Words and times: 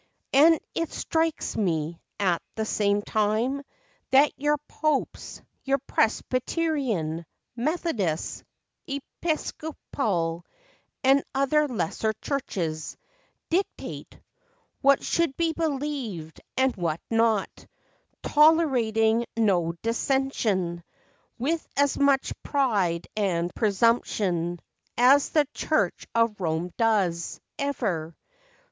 And 0.33 0.59
it 0.73 0.91
strikes 0.91 1.55
me, 1.55 2.01
at 2.19 2.41
the 2.55 2.65
same 2.65 3.03
time, 3.03 3.61
That 4.09 4.31
your 4.35 4.57
popes—your 4.67 5.77
Presbyterian, 5.77 7.23
Methodist, 7.55 8.43
Episcopal, 8.87 10.43
and 11.03 11.23
Other 11.35 11.67
lesser 11.67 12.13
churches—dictate 12.13 14.19
What 14.81 15.03
should 15.03 15.37
be 15.37 15.53
believed, 15.53 16.41
and 16.57 16.75
what 16.75 16.99
not, 17.11 17.67
Tolerating 18.23 19.27
no 19.37 19.73
dissension, 19.83 20.83
With 21.37 21.67
as 21.77 21.99
much 21.99 22.33
pride 22.41 23.05
and 23.15 23.53
presumption 23.53 24.59
As 24.97 25.29
the 25.29 25.45
Church 25.53 26.07
of 26.15 26.41
Rome 26.41 26.71
does, 26.75 27.39
ever. 27.59 28.15